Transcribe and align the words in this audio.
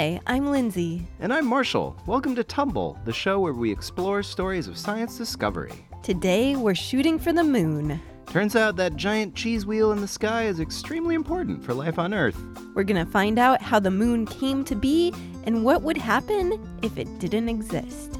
Hi, 0.00 0.18
I'm 0.26 0.46
Lindsay. 0.46 1.06
And 1.18 1.30
I'm 1.30 1.44
Marshall. 1.44 1.94
Welcome 2.06 2.34
to 2.36 2.42
Tumble, 2.42 2.98
the 3.04 3.12
show 3.12 3.38
where 3.38 3.52
we 3.52 3.70
explore 3.70 4.22
stories 4.22 4.66
of 4.66 4.78
science 4.78 5.18
discovery. 5.18 5.74
Today, 6.02 6.56
we're 6.56 6.74
shooting 6.74 7.18
for 7.18 7.34
the 7.34 7.44
moon. 7.44 8.00
Turns 8.24 8.56
out 8.56 8.76
that 8.76 8.96
giant 8.96 9.34
cheese 9.34 9.66
wheel 9.66 9.92
in 9.92 10.00
the 10.00 10.08
sky 10.08 10.44
is 10.44 10.58
extremely 10.58 11.14
important 11.14 11.62
for 11.62 11.74
life 11.74 11.98
on 11.98 12.14
Earth. 12.14 12.42
We're 12.74 12.84
going 12.84 13.04
to 13.04 13.12
find 13.12 13.38
out 13.38 13.60
how 13.60 13.78
the 13.78 13.90
moon 13.90 14.24
came 14.24 14.64
to 14.64 14.74
be 14.74 15.12
and 15.44 15.66
what 15.66 15.82
would 15.82 15.98
happen 15.98 16.58
if 16.80 16.96
it 16.96 17.18
didn't 17.18 17.50
exist. 17.50 18.18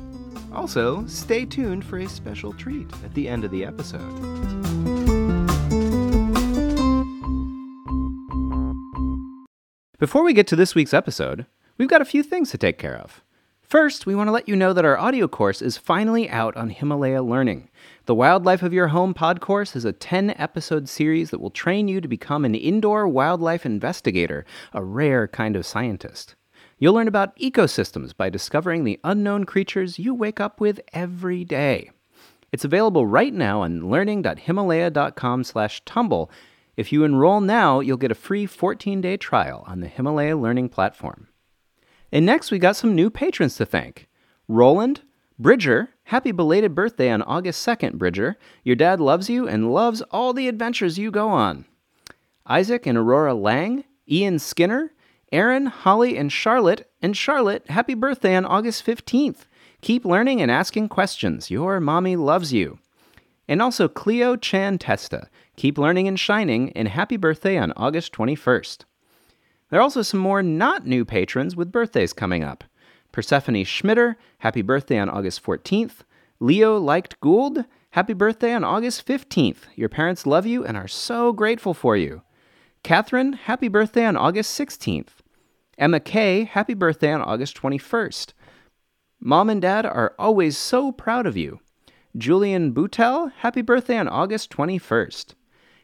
Also, 0.52 1.06
stay 1.06 1.46
tuned 1.46 1.86
for 1.86 1.96
a 2.00 2.06
special 2.10 2.52
treat 2.52 2.92
at 3.02 3.14
the 3.14 3.26
end 3.26 3.42
of 3.42 3.50
the 3.50 3.64
episode. 3.64 4.02
Before 9.98 10.22
we 10.22 10.34
get 10.34 10.46
to 10.48 10.56
this 10.56 10.74
week's 10.74 10.92
episode, 10.92 11.46
we've 11.80 11.88
got 11.88 12.02
a 12.02 12.04
few 12.04 12.22
things 12.22 12.50
to 12.50 12.58
take 12.58 12.76
care 12.76 12.98
of. 12.98 13.22
First, 13.62 14.04
we 14.04 14.14
want 14.14 14.28
to 14.28 14.32
let 14.32 14.46
you 14.46 14.54
know 14.54 14.74
that 14.74 14.84
our 14.84 14.98
audio 14.98 15.26
course 15.26 15.62
is 15.62 15.78
finally 15.78 16.28
out 16.28 16.54
on 16.54 16.68
Himalaya 16.68 17.22
Learning. 17.22 17.70
The 18.04 18.14
Wildlife 18.14 18.62
of 18.62 18.74
Your 18.74 18.88
Home 18.88 19.14
pod 19.14 19.40
course 19.40 19.74
is 19.74 19.86
a 19.86 19.92
10 19.92 20.34
episode 20.36 20.90
series 20.90 21.30
that 21.30 21.40
will 21.40 21.48
train 21.48 21.88
you 21.88 22.02
to 22.02 22.08
become 22.08 22.44
an 22.44 22.54
indoor 22.54 23.08
wildlife 23.08 23.64
investigator, 23.64 24.44
a 24.74 24.84
rare 24.84 25.26
kind 25.26 25.56
of 25.56 25.64
scientist. 25.64 26.34
You'll 26.78 26.92
learn 26.92 27.08
about 27.08 27.34
ecosystems 27.38 28.14
by 28.14 28.28
discovering 28.28 28.84
the 28.84 29.00
unknown 29.02 29.44
creatures 29.44 29.98
you 29.98 30.12
wake 30.12 30.38
up 30.38 30.60
with 30.60 30.82
every 30.92 31.46
day. 31.46 31.92
It's 32.52 32.66
available 32.66 33.06
right 33.06 33.32
now 33.32 33.62
on 33.62 33.88
learning.himalaya.com/tumble. 33.88 36.30
If 36.76 36.92
you 36.92 37.04
enroll 37.04 37.40
now, 37.40 37.80
you'll 37.80 37.96
get 37.96 38.12
a 38.12 38.14
free 38.14 38.46
14-day 38.46 39.16
trial 39.16 39.64
on 39.66 39.80
the 39.80 39.88
Himalaya 39.88 40.36
Learning 40.36 40.68
platform. 40.68 41.28
And 42.12 42.26
next, 42.26 42.50
we 42.50 42.58
got 42.58 42.76
some 42.76 42.94
new 42.94 43.10
patrons 43.10 43.56
to 43.56 43.66
thank. 43.66 44.08
Roland, 44.48 45.02
Bridger, 45.38 45.90
happy 46.04 46.32
belated 46.32 46.74
birthday 46.74 47.10
on 47.10 47.22
August 47.22 47.66
2nd, 47.66 47.94
Bridger. 47.94 48.36
Your 48.64 48.76
dad 48.76 49.00
loves 49.00 49.30
you 49.30 49.48
and 49.48 49.72
loves 49.72 50.02
all 50.10 50.32
the 50.32 50.48
adventures 50.48 50.98
you 50.98 51.10
go 51.10 51.28
on. 51.28 51.64
Isaac 52.46 52.86
and 52.86 52.98
Aurora 52.98 53.34
Lang, 53.34 53.84
Ian 54.10 54.38
Skinner, 54.38 54.92
Aaron, 55.32 55.66
Holly, 55.66 56.18
and 56.18 56.32
Charlotte. 56.32 56.90
And 57.00 57.16
Charlotte, 57.16 57.70
happy 57.70 57.94
birthday 57.94 58.34
on 58.34 58.44
August 58.44 58.84
15th. 58.84 59.46
Keep 59.80 60.04
learning 60.04 60.42
and 60.42 60.50
asking 60.50 60.88
questions. 60.88 61.50
Your 61.50 61.80
mommy 61.80 62.16
loves 62.16 62.52
you. 62.52 62.78
And 63.48 63.62
also 63.62 63.88
Cleo 63.88 64.36
Chan 64.36 64.78
Testa. 64.78 65.28
Keep 65.56 65.78
learning 65.78 66.08
and 66.08 66.18
shining, 66.18 66.72
and 66.72 66.88
happy 66.88 67.16
birthday 67.16 67.56
on 67.56 67.72
August 67.76 68.12
21st. 68.12 68.84
There 69.70 69.78
are 69.78 69.82
also 69.82 70.02
some 70.02 70.20
more 70.20 70.42
not 70.42 70.86
new 70.86 71.04
patrons 71.04 71.54
with 71.54 71.72
birthdays 71.72 72.12
coming 72.12 72.42
up. 72.42 72.64
Persephone 73.12 73.54
Schmitter, 73.64 74.16
happy 74.38 74.62
birthday 74.62 74.98
on 74.98 75.08
August 75.08 75.42
14th. 75.42 76.00
Leo 76.40 76.76
Liked 76.76 77.20
Gould, 77.20 77.64
happy 77.90 78.12
birthday 78.12 78.52
on 78.52 78.64
August 78.64 79.06
15th. 79.06 79.68
Your 79.76 79.88
parents 79.88 80.26
love 80.26 80.46
you 80.46 80.64
and 80.64 80.76
are 80.76 80.88
so 80.88 81.32
grateful 81.32 81.74
for 81.74 81.96
you. 81.96 82.22
Catherine, 82.82 83.34
happy 83.34 83.68
birthday 83.68 84.06
on 84.06 84.16
August 84.16 84.58
16th. 84.58 85.08
Emma 85.78 86.00
Kay, 86.00 86.44
happy 86.44 86.74
birthday 86.74 87.12
on 87.12 87.22
August 87.22 87.56
21st. 87.56 88.32
Mom 89.20 89.50
and 89.50 89.62
Dad 89.62 89.86
are 89.86 90.14
always 90.18 90.56
so 90.56 90.92
proud 90.92 91.26
of 91.26 91.36
you. 91.36 91.60
Julian 92.16 92.72
Boutel, 92.72 93.32
happy 93.38 93.62
birthday 93.62 93.98
on 93.98 94.08
August 94.08 94.50
21st. 94.50 95.34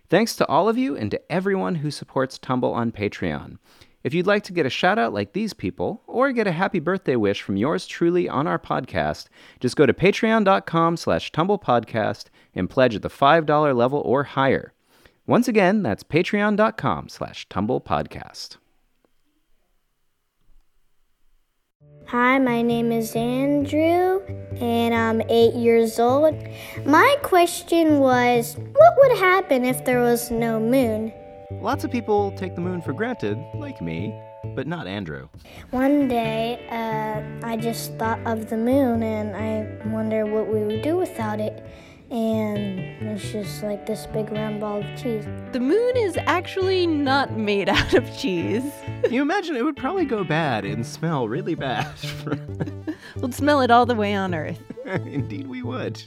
Thanks 0.09 0.37
to 0.37 0.47
all 0.47 0.69
of 0.69 0.79
you 0.79 0.97
and 0.97 1.11
to 1.11 1.33
everyone 1.33 1.77
who 1.77 1.91
supports 1.91 2.39
Tumble 2.39 2.73
on 2.73 2.93
Patreon. 2.93 3.59
If 4.05 4.15
you'd 4.15 4.27
like 4.27 4.45
to 4.45 4.53
get 4.53 4.67
a 4.67 4.71
shout 4.71 5.01
out 5.01 5.13
like 5.13 5.33
these 5.33 5.53
people, 5.53 6.01
or 6.07 6.31
get 6.31 6.47
a 6.47 6.53
happy 6.53 6.79
birthday 6.79 7.17
wish 7.17 7.43
from 7.43 7.57
yours 7.57 7.89
truly 7.89 8.29
on 8.29 8.47
our 8.47 8.59
podcast, 8.59 9.27
just 9.59 9.75
go 9.75 9.85
to 9.85 9.93
patreon.com 9.93 10.97
slash 10.97 11.33
tumblepodcast 11.33 12.27
and 12.55 12.71
pledge 12.71 12.95
at 12.95 13.03
the 13.03 13.09
$5 13.11 13.77
level 13.77 14.01
or 14.05 14.23
higher. 14.23 14.73
Once 15.27 15.49
again, 15.49 15.83
that's 15.83 16.05
patreon.com 16.05 17.09
slash 17.09 17.49
tumblepodcast. 17.49 18.59
Hi, 22.19 22.39
my 22.39 22.63
name 22.63 22.93
is 22.93 23.15
Andrew, 23.15 24.23
and 24.59 24.95
I'm 24.95 25.21
eight 25.29 25.53
years 25.53 25.99
old. 25.99 26.35
My 26.87 27.15
question 27.23 27.99
was 27.99 28.57
what 28.57 28.95
would 28.97 29.19
happen 29.19 29.67
if 29.67 29.85
there 29.85 30.01
was 30.01 30.31
no 30.31 30.59
moon? 30.59 31.13
Lots 31.61 31.85
of 31.85 31.91
people 31.91 32.33
take 32.33 32.55
the 32.55 32.63
moon 32.63 32.81
for 32.81 32.95
granted, 32.95 33.37
like 33.53 33.83
me, 33.83 34.19
but 34.55 34.67
not 34.67 34.87
Andrew. 34.87 35.29
One 35.73 36.09
day, 36.09 36.67
uh, 36.71 37.47
I 37.47 37.59
just 37.59 37.93
thought 37.99 38.27
of 38.27 38.49
the 38.49 38.57
moon, 38.57 39.03
and 39.03 39.37
I 39.37 39.87
wonder 39.91 40.25
what 40.25 40.49
we 40.49 40.65
would 40.65 40.81
do 40.81 40.97
without 40.97 41.39
it. 41.39 41.63
And 42.11 42.79
it's 43.09 43.33
just 43.33 43.63
like 43.63 43.85
this 43.85 44.07
big 44.07 44.31
round 44.31 44.61
ball 44.61 44.79
of 44.79 45.03
cheese. 45.03 45.25
The 45.53 45.61
moon 45.61 45.97
is 45.97 46.17
actually 46.27 46.87
not 46.87 47.37
made 47.37 47.69
out 47.69 47.95
of 47.95 48.17
cheese. 48.17 48.65
you 49.11 49.23
imagine 49.23 49.57
it 49.57 49.65
would 49.65 49.77
probably 49.77 50.05
go 50.05 50.23
bad 50.23 50.65
and 50.65 50.87
smell 50.87 51.29
really 51.29 51.55
bad. 51.55 51.93
We'd 53.17 53.35
smell 53.35 53.61
it 53.61 53.71
all 53.71 53.87
the 53.87 53.95
way 53.95 54.15
on 54.15 54.35
Earth. 54.35 54.61
Indeed, 54.85 55.49
we 55.49 55.63
would. 55.63 56.01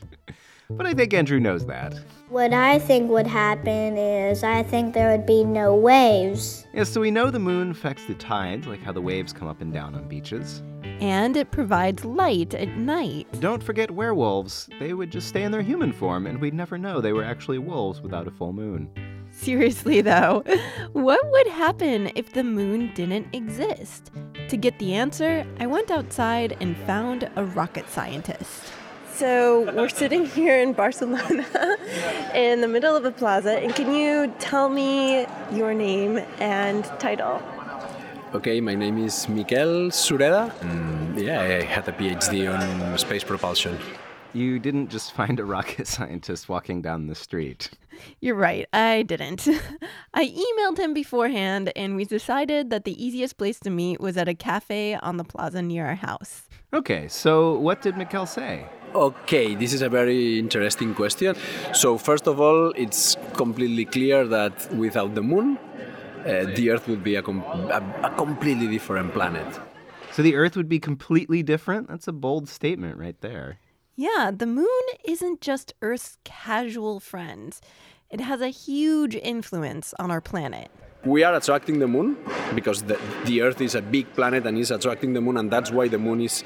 But 0.70 0.86
I 0.86 0.94
think 0.94 1.14
Andrew 1.14 1.40
knows 1.40 1.66
that. 1.66 1.96
What 2.30 2.54
I 2.54 2.78
think 2.78 3.10
would 3.10 3.26
happen 3.26 3.98
is 3.98 4.44
I 4.44 4.62
think 4.62 4.94
there 4.94 5.10
would 5.10 5.26
be 5.26 5.44
no 5.44 5.76
waves. 5.76 6.66
Yeah, 6.74 6.84
so 6.84 7.02
we 7.02 7.10
know 7.10 7.32
the 7.32 7.40
moon 7.40 7.72
affects 7.72 8.06
the 8.06 8.14
tides, 8.14 8.68
like 8.68 8.84
how 8.84 8.92
the 8.92 9.02
waves 9.02 9.34
come 9.34 9.48
up 9.48 9.62
and 9.62 9.74
down 9.74 9.96
on 9.96 10.08
beaches. 10.08 10.62
And 11.00 11.38
it 11.38 11.52
provides 11.52 12.04
light 12.04 12.54
at 12.54 12.70
night. 12.78 13.28
Don't 13.40 13.64
forget 13.64 13.92
werewolves. 13.92 14.70
They 14.80 14.94
would 14.94 15.12
just 15.12 15.30
stay 15.30 15.44
in 15.44 15.52
their 15.52 15.62
human 15.62 15.94
form, 15.94 16.28
and 16.28 16.40
we'd 16.40 16.54
never 16.54 16.78
know 16.78 17.00
they 17.00 17.14
were 17.14 17.24
actually 17.24 17.58
wolves 17.58 18.02
without 18.02 18.28
a 18.28 18.32
full 18.32 18.54
moon. 18.54 18.90
Seriously, 19.32 20.02
though, 20.02 20.44
what 20.94 21.20
would 21.32 21.48
happen 21.48 22.12
if 22.16 22.34
the 22.34 22.44
moon 22.44 22.92
didn't 22.94 23.28
exist? 23.34 24.12
To 24.50 24.58
get 24.58 24.80
the 24.80 24.94
answer, 24.94 25.46
I 25.60 25.68
went 25.68 25.92
outside 25.92 26.58
and 26.60 26.76
found 26.78 27.30
a 27.36 27.46
rocket 27.46 27.90
scientist. 27.90 28.74
So 29.14 29.72
we're 29.74 29.90
sitting 29.90 30.26
here 30.36 30.60
in 30.60 30.74
Barcelona 30.74 31.46
in 32.34 32.62
the 32.62 32.68
middle 32.68 32.96
of 32.96 33.06
a 33.06 33.12
plaza, 33.12 33.60
and 33.60 33.76
can 33.76 33.94
you 33.94 34.34
tell 34.40 34.70
me 34.70 35.26
your 35.52 35.74
name 35.74 36.20
and 36.40 36.84
title? 37.00 37.42
Okay, 38.32 38.62
my 38.62 38.76
name 38.76 39.00
is 39.00 39.28
Miquel 39.28 39.90
Sureda. 39.90 40.54
Mm, 40.60 41.20
yeah, 41.20 41.42
I 41.42 41.64
had 41.64 41.88
a 41.88 41.92
PhD 41.92 42.46
on 42.48 42.96
space 43.00 43.24
propulsion. 43.24 43.76
You 44.34 44.60
didn't 44.60 44.90
just 44.90 45.14
find 45.14 45.40
a 45.40 45.46
rocket 45.46 45.88
scientist 45.96 46.48
walking 46.48 46.84
down 46.84 47.08
the 47.08 47.16
street. 47.16 47.72
You're 48.20 48.36
right, 48.36 48.68
I 48.72 49.02
didn't. 49.02 49.48
I 50.14 50.28
emailed 50.28 50.78
him 50.78 50.94
beforehand, 50.94 51.72
and 51.76 51.96
we 51.96 52.06
decided 52.06 52.70
that 52.70 52.86
the 52.86 53.04
easiest 53.04 53.40
place 53.40 53.60
to 53.62 53.72
meet 53.72 54.00
was 54.00 54.16
at 54.16 54.28
a 54.28 54.36
cafe 54.36 54.94
on 54.94 55.18
the 55.18 55.24
plaza 55.24 55.64
near 55.64 55.88
our 55.88 55.96
house. 55.96 56.44
Okay, 56.72 57.08
so 57.08 57.58
what 57.58 57.82
did 57.82 57.98
Miquel 57.98 58.28
say? 58.28 58.68
Okay, 58.94 59.56
this 59.56 59.74
is 59.74 59.82
a 59.82 59.90
very 59.90 60.38
interesting 60.38 60.94
question. 60.94 61.36
So, 61.74 61.98
first 61.98 62.28
of 62.28 62.40
all, 62.40 62.74
it's 62.76 63.18
completely 63.34 63.86
clear 63.86 64.28
that 64.28 64.72
without 64.76 65.16
the 65.16 65.24
moon, 65.24 65.58
uh, 66.20 66.46
the 66.56 66.70
Earth 66.72 66.88
would 66.88 67.04
be 67.04 67.16
a, 67.16 67.22
com- 67.22 67.42
a, 67.44 67.84
a 68.04 68.14
completely 68.16 68.68
different 68.68 69.14
planet. 69.14 69.60
So, 70.12 70.24
the 70.24 70.36
Earth 70.36 70.56
would 70.58 70.70
be 70.70 70.80
completely 70.80 71.44
different? 71.44 71.88
That's 71.88 72.08
a 72.08 72.12
bold 72.12 72.50
statement 72.50 72.98
right 72.98 73.20
there. 73.22 73.60
Yeah, 73.96 74.32
the 74.36 74.46
moon 74.46 74.86
isn't 75.04 75.42
just 75.42 75.74
Earth's 75.82 76.18
casual 76.24 77.00
friend, 77.00 77.58
it 78.10 78.22
has 78.22 78.42
a 78.42 78.48
huge 78.48 79.16
influence 79.16 79.94
on 80.00 80.10
our 80.10 80.22
planet. 80.22 80.72
We 81.06 81.24
are 81.24 81.36
attracting 81.36 81.80
the 81.80 81.88
moon 81.88 82.18
because 82.56 82.82
the, 82.82 83.00
the 83.26 83.42
Earth 83.42 83.62
is 83.62 83.76
a 83.76 83.82
big 83.82 84.12
planet 84.14 84.46
and 84.46 84.58
is 84.58 84.72
attracting 84.72 85.14
the 85.14 85.22
moon, 85.22 85.38
and 85.38 85.52
that's 85.52 85.72
why 85.72 85.88
the 85.88 85.98
moon 85.98 86.22
is 86.22 86.44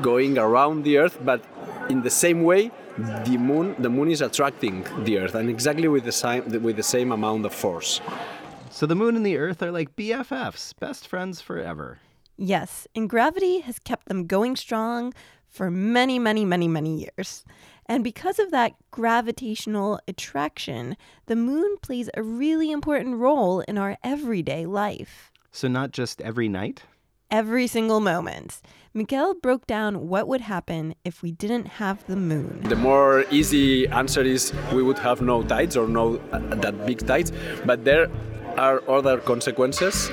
going 0.00 0.38
around 0.38 0.84
the 0.84 0.98
Earth. 0.98 1.18
But 1.22 1.44
in 1.88 2.02
the 2.02 2.10
same 2.10 2.42
way, 2.42 2.70
the 2.98 3.36
moon 3.38 3.74
the 3.78 3.90
moon 3.90 4.10
is 4.10 4.20
attracting 4.20 4.86
the 5.04 5.18
Earth, 5.18 5.34
and 5.34 5.50
exactly 5.50 5.88
with 5.88 6.04
the 6.04 6.12
same 6.12 6.44
with 6.62 6.76
the 6.76 6.82
same 6.82 7.12
amount 7.12 7.44
of 7.44 7.52
force. 7.52 8.00
So 8.72 8.86
the 8.86 8.94
moon 8.94 9.16
and 9.16 9.24
the 9.24 9.36
Earth 9.36 9.62
are 9.62 9.70
like 9.70 9.96
BFFs, 9.96 10.72
best 10.80 11.06
friends 11.06 11.42
forever. 11.42 11.98
Yes, 12.38 12.88
and 12.94 13.08
gravity 13.08 13.60
has 13.60 13.78
kept 13.78 14.08
them 14.08 14.26
going 14.26 14.56
strong 14.56 15.12
for 15.46 15.70
many, 15.70 16.18
many, 16.18 16.46
many, 16.46 16.68
many 16.68 17.00
years. 17.04 17.44
And 17.84 18.02
because 18.02 18.38
of 18.38 18.50
that 18.50 18.72
gravitational 18.90 20.00
attraction, 20.08 20.96
the 21.26 21.36
moon 21.36 21.76
plays 21.82 22.08
a 22.14 22.22
really 22.22 22.72
important 22.72 23.18
role 23.18 23.60
in 23.60 23.76
our 23.76 23.98
everyday 24.02 24.64
life. 24.64 25.30
So, 25.50 25.68
not 25.68 25.90
just 25.90 26.22
every 26.22 26.48
night? 26.48 26.84
Every 27.30 27.66
single 27.66 28.00
moment. 28.00 28.62
Miquel 28.94 29.34
broke 29.34 29.66
down 29.66 30.08
what 30.08 30.28
would 30.28 30.40
happen 30.40 30.94
if 31.04 31.22
we 31.22 31.30
didn't 31.30 31.66
have 31.66 32.06
the 32.06 32.16
moon. 32.16 32.62
The 32.62 32.76
more 32.76 33.26
easy 33.30 33.86
answer 33.88 34.22
is 34.22 34.54
we 34.72 34.82
would 34.82 34.98
have 34.98 35.20
no 35.20 35.42
tides 35.42 35.76
or 35.76 35.86
no 35.86 36.18
uh, 36.32 36.38
that 36.56 36.86
big 36.86 37.06
tides, 37.06 37.32
but 37.66 37.84
there 37.84 38.08
are 38.58 38.82
other 38.88 39.18
consequences 39.18 40.10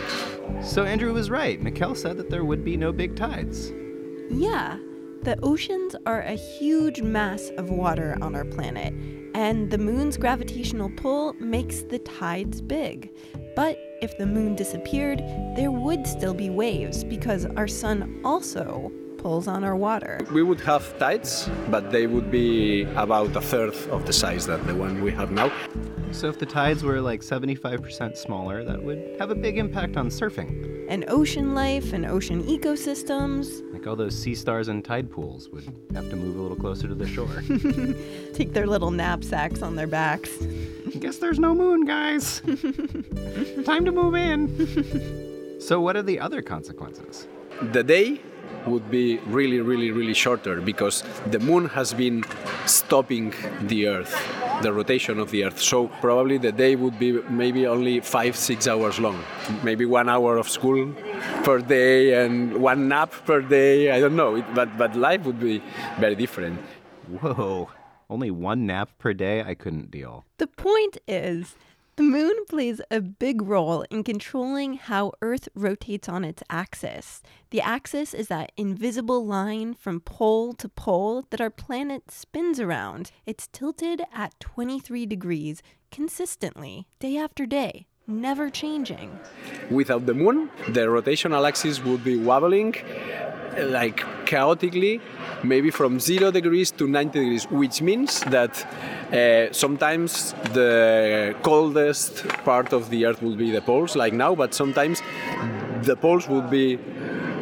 So 0.63 0.83
Andrew 0.83 1.13
was 1.13 1.29
right. 1.29 1.61
Miquel 1.61 1.95
said 1.95 2.17
that 2.17 2.29
there 2.29 2.43
would 2.43 2.65
be 2.65 2.75
no 2.75 2.91
big 2.91 3.15
tides. 3.15 3.71
Yeah, 4.29 4.77
the 5.23 5.39
oceans 5.41 5.95
are 6.05 6.21
a 6.21 6.33
huge 6.33 7.01
mass 7.01 7.49
of 7.57 7.69
water 7.69 8.17
on 8.21 8.35
our 8.35 8.45
planet, 8.45 8.93
and 9.33 9.71
the 9.71 9.77
moon's 9.77 10.17
gravitational 10.17 10.89
pull 10.89 11.33
makes 11.33 11.83
the 11.83 11.99
tides 11.99 12.61
big. 12.61 13.11
But 13.55 13.77
if 14.01 14.17
the 14.17 14.25
moon 14.25 14.55
disappeared, 14.55 15.19
there 15.55 15.71
would 15.71 16.05
still 16.05 16.33
be 16.33 16.49
waves 16.49 17.03
because 17.03 17.45
our 17.57 17.67
sun 17.67 18.21
also 18.23 18.91
pulls 19.17 19.47
on 19.47 19.63
our 19.63 19.75
water. 19.75 20.19
We 20.31 20.43
would 20.43 20.61
have 20.61 20.97
tides, 20.99 21.49
but 21.69 21.91
they 21.91 22.07
would 22.07 22.31
be 22.31 22.83
about 22.95 23.35
a 23.35 23.41
third 23.41 23.75
of 23.91 24.05
the 24.05 24.13
size 24.13 24.45
that 24.47 24.65
the 24.67 24.75
one 24.75 25.01
we 25.01 25.11
have 25.11 25.31
now. 25.31 25.51
So 26.11 26.27
if 26.27 26.39
the 26.39 26.45
tides 26.45 26.83
were 26.83 26.99
like 26.99 27.21
75% 27.21 28.17
smaller, 28.17 28.63
that 28.63 28.81
would 28.81 29.15
have 29.19 29.29
a 29.29 29.35
big 29.35 29.57
impact 29.57 29.95
on 29.95 30.09
surfing. 30.09 30.85
And 30.89 31.05
ocean 31.07 31.53
life 31.53 31.93
and 31.93 32.05
ocean 32.05 32.43
ecosystems 32.43 33.61
Like 33.71 33.85
all 33.85 33.95
those 33.95 34.17
sea 34.17 34.33
stars 34.33 34.67
and 34.69 34.83
tide 34.83 35.11
pools 35.11 35.49
would 35.49 35.63
have 35.93 36.09
to 36.09 36.15
move 36.15 36.35
a 36.35 36.41
little 36.41 36.57
closer 36.57 36.87
to 36.87 36.95
the 36.95 37.07
shore. 37.07 37.43
take 38.33 38.53
their 38.53 38.65
little 38.65 38.91
knapsacks 38.91 39.61
on 39.61 39.75
their 39.75 39.87
backs. 39.87 40.31
Guess 40.97 41.19
there's 41.19 41.39
no 41.39 41.53
moon, 41.53 41.85
guys. 41.85 42.41
Time 43.65 43.85
to 43.85 43.91
move 43.91 44.15
in. 44.15 45.61
so 45.61 45.79
what 45.79 45.95
are 45.95 46.03
the 46.03 46.19
other 46.19 46.41
consequences? 46.41 47.27
The 47.71 47.83
day 47.83 48.19
would 48.65 48.89
be 48.89 49.17
really, 49.27 49.61
really, 49.61 49.91
really 49.91 50.13
shorter 50.13 50.59
because 50.59 51.03
the 51.27 51.39
moon 51.39 51.69
has 51.69 51.93
been 51.93 52.23
stopping 52.65 53.33
the 53.61 53.87
Earth, 53.87 54.13
the 54.61 54.73
rotation 54.73 55.19
of 55.19 55.31
the 55.31 55.45
Earth. 55.45 55.59
So 55.59 55.87
probably 56.01 56.37
the 56.37 56.51
day 56.51 56.75
would 56.75 56.99
be 56.99 57.21
maybe 57.29 57.65
only 57.67 57.99
five, 58.01 58.35
six 58.35 58.67
hours 58.67 58.99
long. 58.99 59.23
Maybe 59.63 59.85
one 59.85 60.09
hour 60.09 60.37
of 60.37 60.49
school 60.49 60.93
per 61.43 61.59
day 61.59 62.23
and 62.23 62.57
one 62.61 62.87
nap 62.87 63.13
per 63.25 63.41
day. 63.41 63.91
I 63.91 63.99
don't 63.99 64.15
know, 64.15 64.35
it, 64.35 64.45
but 64.53 64.77
but 64.77 64.95
life 64.95 65.25
would 65.25 65.39
be 65.39 65.61
very 65.99 66.15
different. 66.15 66.59
Whoa. 67.21 67.69
Only 68.09 68.31
one 68.31 68.65
nap 68.65 68.89
per 68.97 69.13
day? 69.13 69.43
I 69.43 69.53
couldn't 69.53 69.91
deal. 69.91 70.25
The 70.37 70.47
point 70.47 70.97
is, 71.07 71.55
the 71.99 72.03
moon 72.03 72.45
plays 72.47 72.79
a 72.89 73.01
big 73.01 73.41
role 73.41 73.81
in 73.91 74.05
controlling 74.05 74.75
how 74.75 75.11
Earth 75.21 75.49
rotates 75.53 76.07
on 76.07 76.23
its 76.23 76.41
axis. 76.49 77.21
The 77.49 77.59
axis 77.59 78.13
is 78.13 78.29
that 78.29 78.53
invisible 78.55 79.25
line 79.25 79.73
from 79.73 79.99
pole 79.99 80.53
to 80.53 80.69
pole 80.69 81.25
that 81.29 81.41
our 81.41 81.49
planet 81.49 82.09
spins 82.09 82.57
around. 82.57 83.11
It's 83.25 83.49
tilted 83.51 84.01
at 84.13 84.39
23 84.39 85.07
degrees 85.07 85.61
consistently, 85.91 86.87
day 86.99 87.17
after 87.17 87.45
day, 87.45 87.85
never 88.09 88.49
changing. 88.49 89.19
Without 89.69 90.05
the 90.05 90.13
moon, 90.13 90.49
the 90.67 90.81
rotational 90.81 91.47
axis 91.47 91.83
would 91.83 92.03
be 92.03 92.17
wobbling 92.17 92.75
like 93.57 94.03
chaotically, 94.25 95.01
maybe 95.43 95.69
from 95.69 95.99
zero 95.99 96.31
degrees 96.31 96.71
to 96.71 96.87
90 96.87 97.19
degrees, 97.19 97.45
which 97.51 97.81
means 97.81 98.21
that 98.25 98.65
uh, 99.13 99.51
sometimes 99.51 100.33
the 100.53 101.35
coldest 101.41 102.27
part 102.45 102.73
of 102.73 102.89
the 102.89 103.05
Earth 103.05 103.21
will 103.21 103.35
be 103.35 103.51
the 103.51 103.61
poles, 103.61 103.95
like 103.95 104.13
now, 104.13 104.35
but 104.35 104.53
sometimes 104.53 105.01
the 105.81 105.95
poles 105.95 106.27
would 106.27 106.49
be 106.49 106.77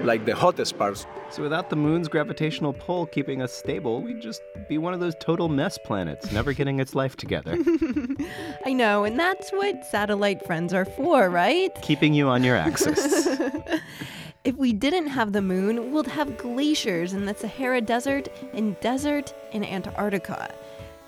like 0.08 0.26
the 0.26 0.34
hottest 0.34 0.78
parts. 0.78 1.06
So 1.30 1.44
without 1.44 1.70
the 1.70 1.76
moon's 1.76 2.08
gravitational 2.08 2.74
pull 2.74 3.06
keeping 3.06 3.42
us 3.42 3.54
stable, 3.54 4.02
we'd 4.02 4.22
just 4.22 4.42
be 4.68 4.78
one 4.78 4.94
of 4.94 5.00
those 5.00 5.14
total 5.20 5.50
mess 5.50 5.78
planets, 5.78 6.32
never 6.32 6.54
getting 6.54 6.80
its 6.80 6.96
life 6.96 7.16
together. 7.16 7.58
I 8.66 8.74
know, 8.74 9.04
and 9.04 9.20
that's 9.20 9.52
what 9.52 9.86
satellite 9.86 10.46
friends 10.46 10.74
are 10.74 10.86
for, 10.86 11.30
right? 11.30 11.72
keeping 11.82 12.14
you 12.14 12.28
on 12.28 12.44
your 12.44 12.56
axis. 12.56 13.28
If 14.44 14.56
we 14.56 14.72
didn't 14.72 15.08
have 15.08 15.34
the 15.34 15.42
moon, 15.42 15.92
we'd 15.92 16.08
have 16.08 16.38
glaciers 16.38 17.12
in 17.12 17.26
the 17.26 17.34
Sahara 17.34 17.82
Desert 17.82 18.30
and 18.54 18.80
desert 18.80 19.34
in 19.52 19.62
Antarctica. 19.62 20.54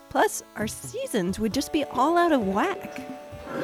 Plus, 0.10 0.44
our 0.58 0.68
seasons 0.68 1.40
would 1.40 1.54
just 1.54 1.72
be 1.72 1.86
all 1.86 2.18
out 2.18 2.34
of 2.34 2.46
whack. 2.46 3.00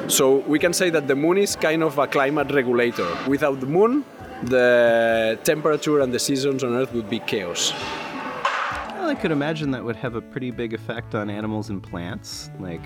So 0.08 0.36
we 0.52 0.58
can 0.58 0.72
say 0.72 0.88
that 0.88 1.08
the 1.08 1.14
moon 1.14 1.36
is 1.36 1.56
kind 1.56 1.82
of 1.82 1.98
a 1.98 2.06
climate 2.06 2.50
regulator. 2.52 3.06
Without 3.28 3.60
the 3.60 3.66
moon, 3.66 4.06
the 4.44 5.38
temperature 5.44 6.00
and 6.00 6.12
the 6.12 6.18
seasons 6.18 6.62
on 6.62 6.74
Earth 6.74 6.92
would 6.92 7.08
be 7.08 7.18
chaos. 7.20 7.72
well, 7.72 9.08
I 9.08 9.14
could 9.14 9.30
imagine 9.30 9.70
that 9.72 9.84
would 9.84 9.96
have 9.96 10.14
a 10.14 10.20
pretty 10.20 10.50
big 10.50 10.74
effect 10.74 11.14
on 11.14 11.30
animals 11.30 11.70
and 11.70 11.82
plants. 11.82 12.50
Like, 12.60 12.82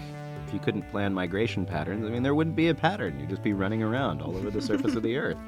if 0.47 0.55
you 0.55 0.61
couldn't 0.61 0.89
plan 0.91 1.13
migration 1.15 1.65
patterns, 1.67 2.05
I 2.05 2.09
mean, 2.09 2.23
there 2.23 2.35
wouldn't 2.35 2.57
be 2.57 2.69
a 2.69 2.75
pattern. 2.75 3.19
You'd 3.21 3.31
just 3.31 3.43
be 3.43 3.53
running 3.53 3.83
around 3.83 4.23
all 4.23 4.37
over 4.37 4.51
the 4.51 4.61
surface 4.61 4.95
of 4.95 5.03
the 5.03 5.17
Earth. 5.19 5.39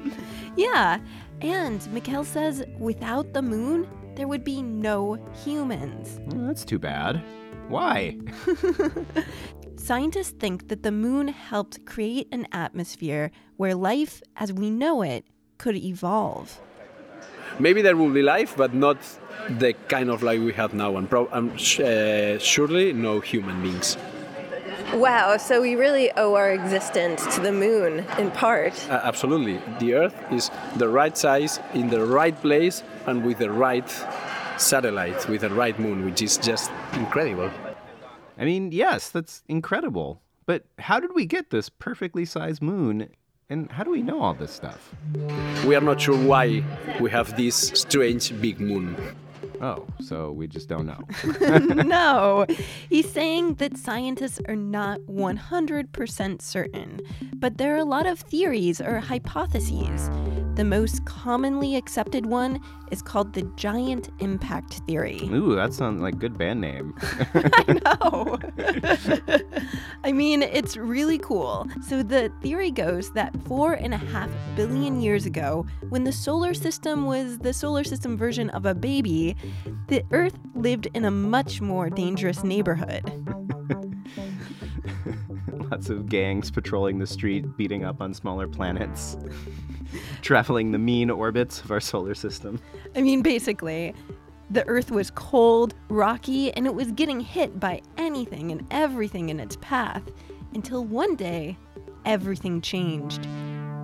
Yeah, 0.55 0.99
and 1.41 1.85
Miquel 1.91 2.23
says 2.23 2.63
without 2.79 3.33
the 3.33 3.41
moon, 3.41 3.89
there 4.15 4.27
would 4.27 4.43
be 4.43 4.61
no 4.61 5.15
humans. 5.43 6.19
Well, 6.27 6.47
that's 6.47 6.63
too 6.63 6.79
bad. 6.79 7.21
Why? 7.67 8.17
Scientists 9.75 10.31
think 10.31 10.67
that 10.69 10.83
the 10.83 10.91
moon 10.91 11.27
helped 11.29 11.85
create 11.85 12.27
an 12.31 12.47
atmosphere 12.51 13.31
where 13.57 13.73
life 13.75 14.21
as 14.37 14.53
we 14.53 14.69
know 14.69 15.01
it 15.01 15.25
could 15.63 15.77
evolve. 15.77 16.59
Maybe 17.57 17.81
there 17.81 17.95
will 17.95 18.13
be 18.19 18.21
life, 18.21 18.51
but 18.57 18.73
not 18.73 18.97
the 19.63 19.71
kind 19.87 20.09
of 20.09 20.21
life 20.21 20.41
we 20.41 20.53
have 20.53 20.73
now, 20.73 20.97
and 20.97 21.09
pro- 21.09 21.29
um, 21.31 21.55
sh- 21.57 21.79
uh, 21.79 22.37
surely 22.39 22.91
no 22.91 23.21
human 23.21 23.61
beings. 23.61 23.97
Wow, 24.93 25.37
so 25.37 25.61
we 25.61 25.75
really 25.75 26.11
owe 26.17 26.33
our 26.35 26.51
existence 26.51 27.19
to 27.35 27.39
the 27.41 27.51
moon 27.51 28.05
in 28.17 28.29
part. 28.31 28.73
Uh, 28.89 28.99
absolutely. 29.11 29.57
The 29.79 29.93
Earth 30.01 30.17
is 30.31 30.51
the 30.75 30.89
right 30.89 31.17
size, 31.17 31.59
in 31.73 31.89
the 31.89 32.05
right 32.05 32.37
place, 32.41 32.83
and 33.07 33.23
with 33.23 33.37
the 33.37 33.51
right 33.51 33.89
satellite, 34.57 35.27
with 35.29 35.41
the 35.41 35.49
right 35.49 35.77
moon, 35.79 36.03
which 36.05 36.21
is 36.21 36.37
just 36.37 36.71
incredible. 36.93 37.49
I 38.37 38.43
mean, 38.45 38.71
yes, 38.71 39.09
that's 39.09 39.43
incredible. 39.47 40.21
But 40.45 40.65
how 40.77 40.99
did 40.99 41.11
we 41.15 41.25
get 41.25 41.49
this 41.49 41.69
perfectly 41.69 42.25
sized 42.25 42.61
moon? 42.61 43.07
And 43.49 43.71
how 43.71 43.83
do 43.83 43.91
we 43.91 44.01
know 44.01 44.21
all 44.21 44.33
this 44.33 44.51
stuff? 44.51 44.93
We 45.65 45.75
are 45.75 45.81
not 45.81 45.99
sure 45.99 46.17
why 46.17 46.63
we 46.99 47.09
have 47.11 47.35
this 47.35 47.55
strange 47.55 48.39
big 48.41 48.59
moon. 48.59 48.95
Oh, 49.61 49.85
so 50.01 50.31
we 50.31 50.47
just 50.47 50.67
don't 50.67 50.85
know. 50.85 50.99
no, 51.83 52.45
he's 52.89 53.09
saying 53.09 53.55
that 53.55 53.77
scientists 53.77 54.41
are 54.47 54.55
not 54.55 54.99
100% 55.01 56.41
certain, 56.41 56.99
but 57.35 57.57
there 57.57 57.73
are 57.75 57.79
a 57.79 57.85
lot 57.85 58.05
of 58.05 58.19
theories 58.19 58.81
or 58.81 58.99
hypotheses. 58.99 60.09
The 60.55 60.63
most 60.63 61.03
commonly 61.05 61.75
accepted 61.75 62.27
one 62.27 62.59
is 62.91 63.01
called 63.01 63.33
the 63.33 63.41
giant 63.55 64.09
impact 64.19 64.81
theory. 64.85 65.19
Ooh, 65.31 65.55
that 65.55 65.73
sounds 65.73 66.01
like 66.01 66.19
good 66.19 66.37
band 66.37 66.61
name. 66.61 66.93
I 67.33 67.79
know. 67.83 68.37
I 70.23 70.25
mean, 70.25 70.41
it's 70.41 70.77
really 70.77 71.17
cool. 71.17 71.67
So, 71.85 72.01
the 72.01 72.31
theory 72.41 72.71
goes 72.71 73.11
that 73.11 73.35
four 73.45 73.73
and 73.73 73.93
a 73.93 73.97
half 73.97 74.29
billion 74.55 75.01
years 75.01 75.25
ago, 75.25 75.65
when 75.89 76.05
the 76.05 76.13
solar 76.13 76.53
system 76.53 77.05
was 77.05 77.39
the 77.39 77.51
solar 77.51 77.83
system 77.83 78.15
version 78.15 78.49
of 78.51 78.65
a 78.65 78.73
baby, 78.73 79.35
the 79.89 80.01
Earth 80.11 80.39
lived 80.55 80.87
in 80.93 81.03
a 81.03 81.11
much 81.11 81.59
more 81.59 81.89
dangerous 81.89 82.41
neighborhood. 82.41 83.03
Lots 85.69 85.89
of 85.89 86.07
gangs 86.07 86.49
patrolling 86.49 86.99
the 86.99 87.07
street, 87.07 87.57
beating 87.57 87.83
up 87.83 87.99
on 87.99 88.13
smaller 88.13 88.47
planets, 88.47 89.17
traveling 90.21 90.71
the 90.71 90.79
mean 90.79 91.09
orbits 91.09 91.59
of 91.59 91.69
our 91.69 91.81
solar 91.81 92.15
system. 92.15 92.61
I 92.95 93.01
mean, 93.01 93.23
basically, 93.23 93.93
the 94.49 94.67
Earth 94.67 94.91
was 94.91 95.09
cold, 95.11 95.73
rocky, 95.89 96.51
and 96.53 96.65
it 96.65 96.75
was 96.75 96.91
getting 96.91 97.19
hit 97.19 97.59
by 97.59 97.81
anything 97.97 98.51
and 98.51 98.65
everything 98.71 99.29
in 99.29 99.39
its 99.39 99.55
path 99.57 100.03
until 100.53 100.85
one 100.85 101.15
day, 101.15 101.57
everything 102.05 102.61
changed. 102.61 103.23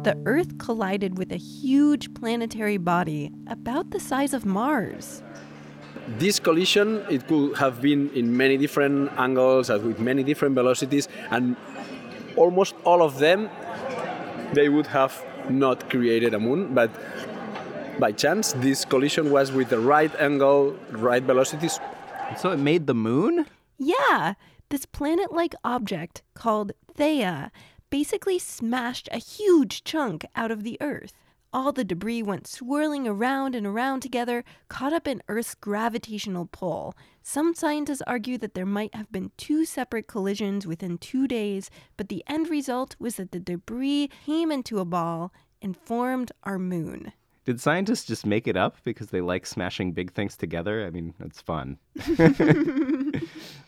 The 0.03 0.17
Earth 0.25 0.57
collided 0.57 1.17
with 1.17 1.31
a 1.31 1.37
huge 1.37 2.13
planetary 2.13 2.77
body 2.77 3.31
about 3.47 3.91
the 3.91 3.99
size 3.99 4.33
of 4.33 4.45
Mars. 4.45 5.23
This 6.17 6.39
collision, 6.39 7.03
it 7.09 7.27
could 7.27 7.57
have 7.57 7.81
been 7.81 8.09
in 8.11 8.35
many 8.35 8.57
different 8.57 9.11
angles 9.17 9.69
and 9.69 9.83
with 9.83 9.99
many 9.99 10.23
different 10.23 10.55
velocities, 10.55 11.07
and 11.31 11.55
almost 12.35 12.75
all 12.83 13.01
of 13.01 13.19
them, 13.19 13.49
they 14.53 14.69
would 14.69 14.87
have 14.87 15.23
not 15.49 15.89
created 15.89 16.33
a 16.33 16.39
moon, 16.39 16.73
but 16.73 16.91
by 17.99 18.11
chance, 18.13 18.53
this 18.53 18.85
collision 18.85 19.29
was 19.29 19.51
with 19.51 19.69
the 19.69 19.79
right 19.79 20.13
angle, 20.19 20.77
right 20.91 21.21
velocities. 21.21 21.79
So 22.37 22.51
it 22.51 22.57
made 22.57 22.87
the 22.87 22.93
moon? 22.93 23.45
Yeah, 23.77 24.35
this 24.69 24.85
planet 24.85 25.33
like 25.33 25.53
object 25.63 26.21
called 26.33 26.71
Theia 26.97 27.51
basically 27.89 28.39
smashed 28.39 29.09
a 29.11 29.17
huge 29.17 29.83
chunk 29.83 30.25
out 30.35 30.51
of 30.51 30.63
the 30.63 30.77
Earth. 30.79 31.13
All 31.51 31.71
the 31.71 31.83
debris 31.83 32.21
went 32.21 32.45
swirling 32.45 33.07
around 33.07 33.55
and 33.55 33.65
around 33.65 34.01
together, 34.01 34.43
caught 34.67 34.93
up 34.93 35.07
in 35.07 35.23
Earth's 35.27 35.55
gravitational 35.55 36.45
pull. 36.45 36.93
Some 37.23 37.55
scientists 37.55 38.03
argue 38.05 38.37
that 38.37 38.53
there 38.53 38.67
might 38.67 38.93
have 38.93 39.11
been 39.11 39.31
two 39.35 39.65
separate 39.65 40.05
collisions 40.05 40.67
within 40.67 40.99
two 40.99 41.27
days, 41.27 41.71
but 41.97 42.09
the 42.09 42.23
end 42.27 42.49
result 42.49 42.95
was 42.99 43.15
that 43.15 43.31
the 43.31 43.39
debris 43.39 44.11
came 44.25 44.51
into 44.51 44.77
a 44.77 44.85
ball 44.85 45.33
and 45.59 45.75
formed 45.75 46.31
our 46.43 46.59
moon. 46.59 47.13
Did 47.45 47.59
scientists 47.59 48.05
just 48.05 48.25
make 48.25 48.47
it 48.47 48.57
up 48.57 48.77
because 48.83 49.07
they 49.07 49.21
like 49.21 49.45
smashing 49.45 49.93
big 49.93 50.11
things 50.11 50.37
together? 50.37 50.85
I 50.85 50.89
mean, 50.89 51.13
it's 51.19 51.41
fun. 51.41 51.77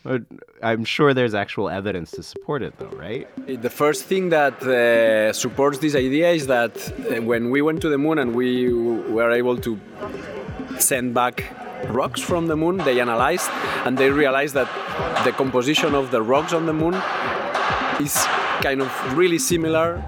But 0.04 0.24
I'm 0.64 0.84
sure 0.84 1.14
there's 1.14 1.36
actual 1.36 1.70
evidence 1.70 2.12
to 2.12 2.24
support 2.24 2.64
it, 2.64 2.74
though, 2.80 2.90
right? 2.98 3.28
The 3.46 3.70
first 3.70 4.06
thing 4.06 4.30
that 4.30 4.62
uh, 4.64 5.32
supports 5.32 5.78
this 5.78 5.96
idea 5.96 6.32
is 6.32 6.48
that 6.48 6.76
uh, 6.92 7.22
when 7.22 7.52
we 7.52 7.62
went 7.62 7.82
to 7.82 7.90
the 7.90 8.00
moon 8.00 8.18
and 8.18 8.34
we 8.34 8.74
were 8.74 9.32
able 9.32 9.58
to 9.58 9.80
send 10.80 11.14
back 11.14 11.44
rocks 11.90 12.20
from 12.20 12.48
the 12.48 12.56
moon, 12.56 12.78
they 12.78 13.00
analyzed 13.00 13.50
and 13.86 13.98
they 13.98 14.10
realized 14.10 14.56
that 14.56 14.70
the 15.24 15.32
composition 15.32 15.94
of 15.94 16.10
the 16.10 16.22
rocks 16.22 16.54
on 16.54 16.66
the 16.66 16.74
moon 16.74 16.96
is 18.00 18.26
kind 18.62 18.82
of 18.82 19.18
really 19.18 19.38
similar 19.38 20.04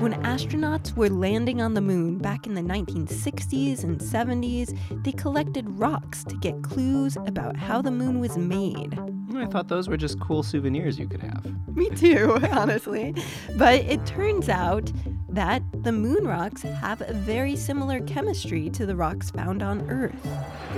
When 0.00 0.14
astronauts 0.22 0.96
were 0.96 1.10
landing 1.10 1.60
on 1.60 1.74
the 1.74 1.82
moon 1.82 2.16
back 2.16 2.46
in 2.46 2.54
the 2.54 2.62
1960s 2.62 3.84
and 3.84 4.00
70s, 4.00 4.74
they 5.04 5.12
collected 5.12 5.68
rocks 5.68 6.24
to 6.24 6.36
get 6.36 6.62
clues 6.62 7.18
about 7.26 7.54
how 7.54 7.82
the 7.82 7.90
moon 7.90 8.18
was 8.18 8.38
made. 8.38 8.98
I 9.36 9.44
thought 9.44 9.68
those 9.68 9.88
were 9.88 9.98
just 9.98 10.18
cool 10.18 10.42
souvenirs 10.42 10.98
you 10.98 11.06
could 11.06 11.20
have. 11.20 11.44
Me 11.76 11.90
too, 11.90 12.38
honestly. 12.50 13.14
But 13.58 13.80
it 13.80 14.06
turns 14.06 14.48
out 14.48 14.90
that 15.28 15.62
the 15.82 15.92
moon 15.92 16.26
rocks 16.26 16.62
have 16.62 17.02
a 17.02 17.12
very 17.12 17.54
similar 17.54 18.00
chemistry 18.00 18.70
to 18.70 18.86
the 18.86 18.96
rocks 18.96 19.30
found 19.30 19.62
on 19.62 19.88
Earth. 19.90 20.16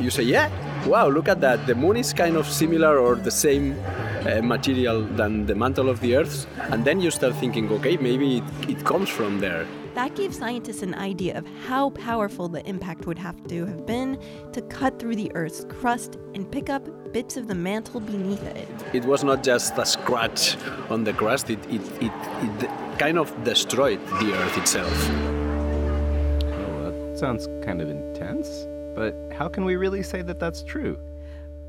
you 0.01 0.11
say, 0.11 0.25
yeah, 0.25 0.51
wow, 0.89 1.07
look 1.07 1.29
at 1.29 1.41
that. 1.41 1.65
The 1.69 1.77
moon 1.77 1.97
is 1.97 2.13
kind 2.13 2.37
of 2.37 2.49
similar 2.49 2.99
or 2.99 3.15
the 3.15 3.31
same 3.31 3.77
uh, 4.27 4.43
material 4.43 5.03
than 5.03 5.47
the 5.47 5.55
mantle 5.55 5.89
of 5.89 6.01
the 6.01 6.17
Earth. 6.17 6.47
And 6.71 6.85
then 6.85 7.01
you 7.01 7.11
start 7.11 7.35
thinking, 7.37 7.71
okay, 7.73 7.97
maybe 7.97 8.39
it, 8.39 8.45
it 8.69 8.85
comes 8.85 9.09
from 9.09 9.41
there. 9.41 9.67
That 9.95 10.15
gave 10.15 10.35
scientists 10.35 10.83
an 10.83 10.95
idea 10.95 11.37
of 11.37 11.47
how 11.67 11.91
powerful 11.91 12.49
the 12.49 12.67
impact 12.67 13.07
would 13.07 13.19
have 13.19 13.47
to 13.49 13.67
have 13.67 13.85
been 13.85 14.19
to 14.53 14.63
cut 14.63 14.99
through 14.99 15.17
the 15.17 15.31
Earth's 15.35 15.67
crust 15.69 16.17
and 16.35 16.51
pick 16.51 16.71
up 16.71 17.13
bits 17.13 17.37
of 17.37 17.47
the 17.47 17.55
mantle 17.55 18.01
beneath 18.01 18.43
it. 18.43 18.69
It 18.95 19.05
was 19.05 19.23
not 19.23 19.43
just 19.43 19.77
a 19.77 19.85
scratch 19.85 20.57
on 20.89 21.05
the 21.05 21.13
crust, 21.13 21.51
it, 21.51 21.59
it, 21.67 21.83
it, 22.01 22.13
it 22.63 22.99
kind 22.99 23.19
of 23.19 23.45
destroyed 23.45 24.01
the 24.19 24.33
Earth 24.35 24.57
itself. 24.57 25.11
Oh, 26.55 27.11
that 27.11 27.19
sounds 27.19 27.47
kind 27.63 27.83
of 27.83 27.91
intense. 27.91 28.67
But 28.95 29.15
how 29.37 29.49
can 29.49 29.67
we 29.67 29.77
really 29.77 30.03
say 30.03 30.23
that 30.23 30.39
that's 30.39 30.63
true? 30.63 30.99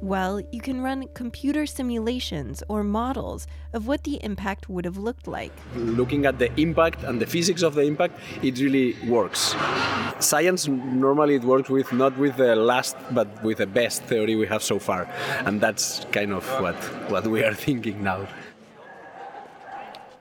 Well, 0.03 0.41
you 0.51 0.60
can 0.60 0.81
run 0.81 1.07
computer 1.13 1.65
simulations 1.65 2.62
or 2.67 2.83
models 2.83 3.48
of 3.72 3.88
what 3.88 4.03
the 4.03 4.22
impact 4.22 4.67
would 4.67 4.83
have 4.83 4.98
looked 4.98 5.27
like. 5.29 5.53
Looking 5.77 6.25
at 6.25 6.39
the 6.39 6.51
impact 6.60 7.03
and 7.03 7.22
the 7.22 7.25
physics 7.25 7.62
of 7.62 7.74
the 7.75 7.83
impact, 7.83 8.19
it 8.41 8.60
really 8.60 8.98
works. 9.07 9.55
Science 10.19 10.67
normally 10.67 11.36
it 11.36 11.45
works 11.45 11.69
with 11.69 11.93
not 11.93 12.17
with 12.17 12.36
the 12.36 12.53
last 12.53 12.98
but 13.12 13.29
with 13.45 13.60
the 13.60 13.65
best 13.65 14.03
theory 14.03 14.36
we 14.36 14.45
have 14.45 14.62
so 14.62 14.77
far. 14.77 15.07
And 15.45 15.62
that's 15.62 16.05
kind 16.12 16.33
of 16.33 16.45
what, 16.60 16.75
what 17.10 17.25
we 17.25 17.41
are 17.41 17.53
thinking 17.67 18.03
now. 18.03 18.27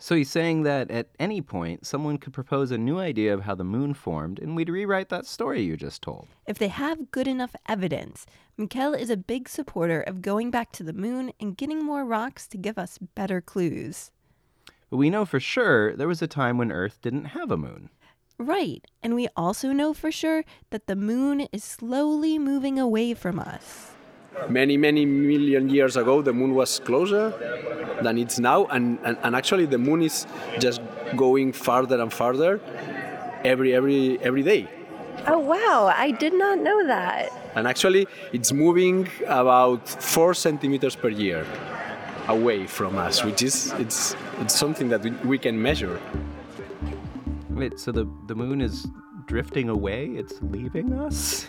So 0.03 0.17
he's 0.17 0.33
saying 0.33 0.65
that 0.65 0.91
at 0.91 1.11
any 1.21 1.41
point, 1.41 1.87
someone 1.87 2.19
could 2.19 2.33
propose 2.33 2.73
a 2.73 2.77
new 2.77 2.99
idea 2.99 3.33
of 3.33 3.43
how 3.43 3.55
the 3.55 3.63
moon 3.63 3.95
formed, 3.95 4.41
and 4.41 4.57
we'd 4.57 4.69
rewrite 4.69 5.11
that 5.11 5.27
story 5.27 5.63
you 5.63 5.77
just 5.77 6.03
told. 6.03 6.27
If 6.45 6.59
they 6.59 6.67
have 6.67 7.13
good 7.13 7.29
enough 7.29 7.55
evidence, 7.69 8.27
Miquel 8.57 8.95
is 8.95 9.11
a 9.11 9.17
big 9.17 9.49
supporter 9.49 10.01
of 10.01 10.21
going 10.21 10.51
back 10.51 10.73
to 10.73 10.83
the 10.83 10.93
moon 10.93 11.31
and 11.39 11.57
getting 11.57 11.85
more 11.85 12.05
rocks 12.05 12.49
to 12.49 12.59
give 12.59 12.79
us 12.79 12.99
better 13.15 13.41
clues. 13.41 14.11
But 14.91 14.97
we 14.97 15.09
know 15.09 15.25
for 15.25 15.39
sure 15.39 15.95
there 15.95 16.09
was 16.09 16.21
a 16.21 16.27
time 16.27 16.59
when 16.59 16.73
Earth 16.73 16.99
didn't 17.01 17.27
have 17.27 17.53
a 17.53 17.57
moon. 17.57 17.89
Right, 18.39 18.85
and 19.05 19.15
we 19.15 19.29
also 19.37 19.71
know 19.71 19.95
for 19.95 20.11
sure 20.11 20.45
that 20.71 20.89
the 20.89 20.97
moon 20.97 21.43
is 21.53 21.63
slowly 21.63 22.41
moving 22.41 22.77
away 22.77 23.15
from 23.15 23.39
us. 23.39 23.93
Many, 24.49 24.77
many 24.77 25.07
million 25.07 25.69
years 25.69 25.97
ago, 25.97 26.23
the 26.23 26.33
moon 26.33 26.57
was 26.57 26.81
closer 26.81 27.31
than 28.03 28.19
it's 28.19 28.39
now, 28.39 28.67
and, 28.67 28.99
and, 29.05 29.17
and 29.23 29.37
actually 29.37 29.67
the 29.67 29.79
moon 29.79 30.03
is 30.03 30.27
just 30.59 30.81
going 31.17 31.53
farther 31.53 32.01
and 32.01 32.13
farther 32.13 32.61
every, 33.45 33.75
every, 33.75 34.21
every 34.21 34.43
day. 34.43 34.69
Oh, 35.27 35.39
wow. 35.39 35.93
I 35.95 36.11
did 36.11 36.35
not 36.35 36.59
know 36.59 36.87
that. 36.87 37.31
And 37.55 37.69
actually, 37.69 38.09
it's 38.33 38.53
moving 38.53 39.09
about 39.27 39.89
four 39.89 40.35
centimeters 40.35 40.97
per 40.97 41.09
year 41.09 41.47
away 42.29 42.67
from 42.67 42.99
us, 42.99 43.25
which 43.25 43.43
is 43.43 43.73
it's 43.79 44.17
it's 44.41 44.55
something 44.55 44.89
that 44.89 45.03
we, 45.03 45.11
we 45.25 45.39
can 45.39 45.61
measure. 45.61 46.01
Wait, 47.51 47.79
so 47.79 47.93
the, 47.93 48.09
the 48.27 48.35
moon 48.35 48.61
is 48.61 48.87
drifting 49.27 49.69
away? 49.69 50.07
It's 50.07 50.41
leaving 50.41 50.93
us? 50.95 51.47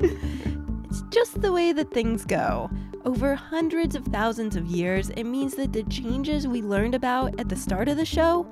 It's 0.92 1.00
just 1.08 1.40
the 1.40 1.50
way 1.50 1.72
that 1.72 1.90
things 1.90 2.26
go. 2.26 2.68
Over 3.06 3.34
hundreds 3.34 3.96
of 3.96 4.04
thousands 4.04 4.56
of 4.56 4.66
years, 4.66 5.08
it 5.08 5.24
means 5.24 5.54
that 5.54 5.72
the 5.72 5.84
changes 5.84 6.46
we 6.46 6.60
learned 6.60 6.94
about 6.94 7.40
at 7.40 7.48
the 7.48 7.56
start 7.56 7.88
of 7.88 7.96
the 7.96 8.04
show 8.04 8.46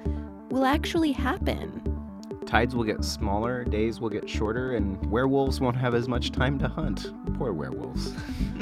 will 0.48 0.64
actually 0.64 1.12
happen. 1.12 1.89
Tides 2.46 2.74
will 2.74 2.84
get 2.84 3.04
smaller, 3.04 3.64
days 3.64 4.00
will 4.00 4.08
get 4.08 4.28
shorter, 4.28 4.72
and 4.72 5.04
werewolves 5.10 5.60
won't 5.60 5.76
have 5.76 5.94
as 5.94 6.08
much 6.08 6.32
time 6.32 6.58
to 6.58 6.68
hunt. 6.68 7.12
Poor 7.38 7.52
werewolves. 7.52 8.12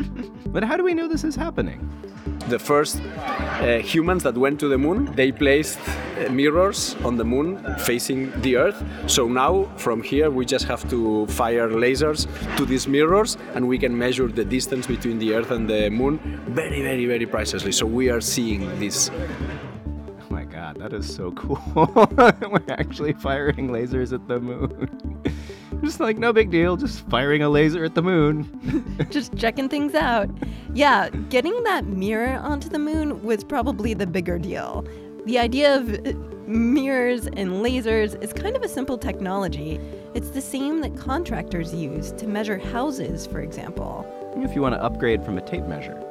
but 0.47 0.64
how 0.64 0.76
do 0.76 0.85
we 0.85 0.94
know 0.94 1.08
this 1.08 1.25
is 1.25 1.37
happening? 1.37 1.88
The 2.49 2.58
first 2.58 3.00
uh, 3.00 3.78
humans 3.78 4.23
that 4.25 4.37
went 4.37 4.61
to 4.61 4.68
the 4.68 4.78
moon, 4.78 5.14
they 5.14 5.32
placed 5.32 5.78
uh, 5.88 6.30
mirrors 6.30 6.97
on 7.04 7.16
the 7.16 7.25
moon 7.25 7.62
facing 7.78 8.32
the 8.42 8.56
Earth. 8.56 8.82
So 9.06 9.28
now, 9.28 9.64
from 9.76 10.02
here, 10.02 10.30
we 10.30 10.44
just 10.44 10.66
have 10.66 10.88
to 10.90 11.26
fire 11.28 11.68
lasers 11.68 12.26
to 12.56 12.64
these 12.64 12.88
mirrors, 12.88 13.37
and 13.54 13.68
we 13.68 13.78
can 13.78 13.97
measure 13.97 14.28
the 14.28 14.44
distance 14.44 14.87
between 14.87 15.18
the 15.18 15.35
Earth 15.35 15.50
and 15.50 15.68
the 15.68 15.90
moon 15.90 16.18
very, 16.49 16.82
very, 16.82 17.06
very 17.06 17.26
precisely. 17.26 17.73
So 17.73 17.87
we 17.87 18.11
are 18.11 18.20
seeing 18.20 18.61
this. 18.80 19.11
That 20.88 20.97
is 20.97 21.14
so 21.14 21.33
cool. 21.33 21.61
We're 22.50 22.62
actually 22.71 23.12
firing 23.12 23.68
lasers 23.68 24.14
at 24.14 24.26
the 24.26 24.40
moon. 24.40 25.23
just 25.83 26.00
like, 26.00 26.16
no 26.16 26.33
big 26.33 26.50
deal, 26.50 26.78
just 26.78 27.07
firing 27.11 27.42
a 27.42 27.50
laser 27.50 27.85
at 27.85 27.95
the 27.95 28.00
moon. 28.00 28.97
just 29.11 29.37
checking 29.37 29.68
things 29.68 29.95
out. 29.95 30.30
Yeah, 30.73 31.11
getting 31.28 31.62
that 31.64 31.85
mirror 31.85 32.38
onto 32.38 32.71
the 32.71 32.78
moon 32.78 33.23
was 33.23 33.45
probably 33.45 33.92
the 33.92 34.07
bigger 34.07 34.38
deal. 34.38 34.83
The 35.26 35.38
idea 35.38 35.76
of 35.76 35.92
uh, 35.92 36.14
mirrors 36.47 37.26
and 37.26 37.62
lasers 37.62 38.18
is 38.23 38.33
kind 38.33 38.57
of 38.57 38.62
a 38.62 38.68
simple 38.68 38.97
technology. 38.97 39.78
It's 40.14 40.30
the 40.30 40.40
same 40.40 40.80
that 40.80 40.97
contractors 40.97 41.75
use 41.75 42.12
to 42.12 42.26
measure 42.26 42.57
houses, 42.57 43.26
for 43.26 43.40
example. 43.40 44.07
If 44.37 44.54
you 44.54 44.62
want 44.62 44.75
to 44.75 44.83
upgrade 44.83 45.23
from 45.23 45.37
a 45.37 45.42
tape 45.42 45.64
measure. 45.64 46.02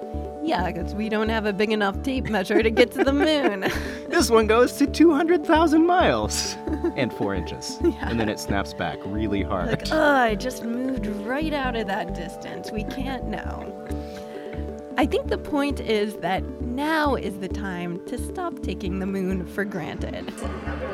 Yeah, 0.47 0.71
because 0.71 0.95
we 0.95 1.09
don't 1.09 1.27
have 1.27 1.45
a 1.45 1.51
big 1.51 1.71
enough 1.71 2.01
tape 2.03 2.29
measure 2.29 2.63
to 2.63 2.69
get 2.69 2.91
to 2.93 3.03
the 3.03 3.11
moon. 3.13 3.65
This 4.07 4.31
one 4.31 4.47
goes 4.47 4.71
to 4.77 4.87
200,000 4.87 5.85
miles 5.85 6.55
and 6.95 7.13
four 7.13 7.35
inches. 7.35 7.77
And 8.01 8.17
then 8.19 8.29
it 8.29 8.39
snaps 8.39 8.73
back 8.73 8.97
really 9.05 9.43
hard. 9.43 9.67
like, 9.67 9.91
oh, 9.91 10.01
I 10.01 10.33
just 10.33 10.63
moved 10.63 11.05
right 11.07 11.53
out 11.53 11.75
of 11.75 11.85
that 11.87 12.15
distance. 12.15 12.71
We 12.71 12.83
can't 12.85 13.25
know. 13.25 13.86
I 14.99 15.05
think 15.05 15.27
the 15.27 15.37
point 15.37 15.79
is 15.79 16.15
that 16.15 16.41
now 16.61 17.13
is 17.13 17.37
the 17.37 17.47
time 17.47 18.03
to 18.07 18.17
stop 18.17 18.63
taking 18.63 18.97
the 18.97 19.05
moon 19.05 19.45
for 19.45 19.63
granted. 19.63 20.33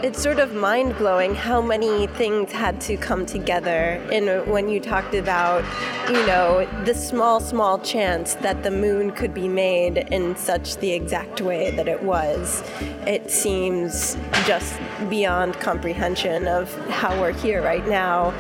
It's 0.03 0.21
sort 0.21 0.39
of 0.39 0.53
mind 0.53 0.97
blowing 0.97 1.35
how 1.35 1.61
many 1.61 2.07
things 2.07 2.51
had 2.51 2.81
to 2.81 2.97
come 2.97 3.25
together. 3.25 4.05
And 4.11 4.45
when 4.51 4.67
you 4.67 4.81
talked 4.81 5.15
about, 5.15 5.63
you 6.09 6.25
know, 6.27 6.67
the 6.83 6.93
small, 6.93 7.39
small 7.39 7.79
chance 7.79 8.33
that 8.35 8.63
the 8.63 8.71
moon 8.71 9.11
could 9.11 9.33
be 9.33 9.47
made 9.47 9.99
in 10.11 10.35
such 10.35 10.75
the 10.77 10.91
exact 10.91 11.39
way 11.39 11.71
that 11.71 11.87
it 11.87 12.03
was, 12.03 12.61
it 13.07 13.31
seems 13.31 14.17
just 14.45 14.77
beyond 15.09 15.53
comprehension 15.61 16.45
of 16.45 16.75
how 16.89 17.17
we're 17.21 17.31
here 17.31 17.63
right 17.63 17.87
now 17.87 18.33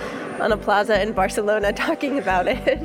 on 0.43 0.51
a 0.51 0.57
plaza 0.57 1.01
in 1.01 1.13
Barcelona 1.13 1.71
talking 1.87 2.19
about 2.19 2.47
it. 2.47 2.79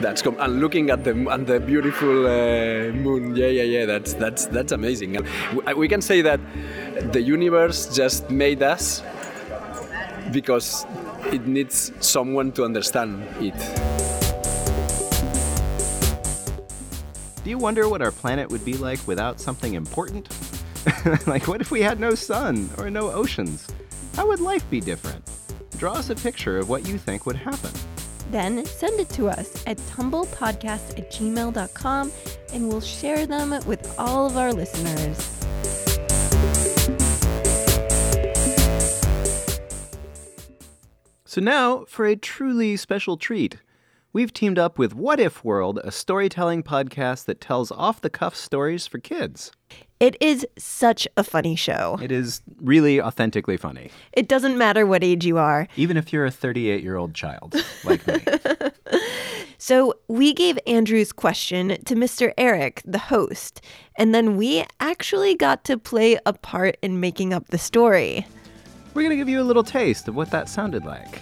That's 0.00 0.22
com- 0.22 0.36
and 0.38 0.60
looking 0.60 0.90
at 0.90 1.02
the 1.02 1.12
at 1.30 1.46
the 1.46 1.58
beautiful 1.58 2.26
uh, 2.26 2.92
moon. 2.92 3.34
Yeah, 3.34 3.48
yeah, 3.48 3.64
yeah. 3.64 3.84
That's 3.84 4.14
that's 4.14 4.46
that's 4.46 4.72
amazing. 4.72 5.16
And 5.16 5.26
we, 5.52 5.74
we 5.74 5.88
can 5.88 6.00
say 6.00 6.22
that 6.22 6.40
the 7.12 7.20
universe 7.20 7.94
just 7.94 8.30
made 8.30 8.62
us 8.62 9.02
because 10.32 10.86
it 11.32 11.46
needs 11.46 11.92
someone 12.00 12.52
to 12.52 12.64
understand 12.64 13.26
it. 13.40 13.58
Do 17.42 17.50
you 17.50 17.58
wonder 17.58 17.88
what 17.88 18.02
our 18.02 18.12
planet 18.12 18.50
would 18.50 18.64
be 18.64 18.74
like 18.74 19.00
without 19.06 19.40
something 19.40 19.74
important? 19.74 20.28
like, 21.26 21.48
what 21.48 21.60
if 21.60 21.70
we 21.70 21.80
had 21.82 21.98
no 21.98 22.14
sun 22.14 22.68
or 22.78 22.90
no 22.90 23.10
oceans? 23.10 23.66
How 24.14 24.28
would 24.28 24.40
life 24.40 24.68
be 24.68 24.80
different? 24.80 25.17
Draw 25.78 25.92
us 25.92 26.10
a 26.10 26.16
picture 26.16 26.58
of 26.58 26.68
what 26.68 26.88
you 26.88 26.98
think 26.98 27.24
would 27.24 27.36
happen. 27.36 27.70
Then 28.32 28.64
send 28.64 28.98
it 28.98 29.08
to 29.10 29.28
us 29.28 29.62
at 29.66 29.76
tumblepodcast 29.76 30.98
at 30.98 31.12
gmail.com 31.12 32.12
and 32.52 32.68
we'll 32.68 32.80
share 32.80 33.26
them 33.26 33.50
with 33.64 33.94
all 33.98 34.26
of 34.26 34.36
our 34.36 34.52
listeners. 34.52 35.16
So 41.24 41.40
now 41.40 41.84
for 41.86 42.06
a 42.06 42.16
truly 42.16 42.76
special 42.76 43.16
treat. 43.16 43.58
We've 44.18 44.32
teamed 44.32 44.58
up 44.58 44.80
with 44.80 44.96
What 44.96 45.20
If 45.20 45.44
World, 45.44 45.78
a 45.84 45.92
storytelling 45.92 46.64
podcast 46.64 47.26
that 47.26 47.40
tells 47.40 47.70
off 47.70 48.00
the 48.00 48.10
cuff 48.10 48.34
stories 48.34 48.84
for 48.84 48.98
kids. 48.98 49.52
It 50.00 50.16
is 50.20 50.44
such 50.58 51.06
a 51.16 51.22
funny 51.22 51.54
show. 51.54 52.00
It 52.02 52.10
is 52.10 52.40
really 52.60 53.00
authentically 53.00 53.56
funny, 53.56 53.92
It 54.12 54.26
doesn't 54.26 54.58
matter 54.58 54.86
what 54.86 55.04
age 55.04 55.24
you 55.24 55.38
are. 55.38 55.68
even 55.76 55.96
if 55.96 56.12
you're 56.12 56.24
a 56.24 56.32
38 56.32 56.82
year 56.82 56.96
old 56.96 57.14
child 57.14 57.54
like 57.84 58.04
me. 58.08 58.16
So 59.56 59.94
we 60.08 60.34
gave 60.34 60.58
Andrew's 60.66 61.12
question 61.12 61.80
to 61.84 61.94
Mr. 61.94 62.32
Eric, 62.36 62.82
the 62.84 62.98
host, 62.98 63.60
and 63.96 64.12
then 64.12 64.36
we 64.36 64.64
actually 64.80 65.36
got 65.36 65.62
to 65.66 65.78
play 65.78 66.18
a 66.26 66.32
part 66.32 66.76
in 66.82 66.98
making 66.98 67.32
up 67.32 67.46
the 67.48 67.58
story. 67.58 68.26
We're 68.94 69.02
going 69.02 69.10
to 69.10 69.16
give 69.16 69.28
you 69.28 69.40
a 69.40 69.46
little 69.46 69.62
taste 69.62 70.08
of 70.08 70.16
what 70.16 70.32
that 70.32 70.48
sounded 70.48 70.84
like. 70.84 71.20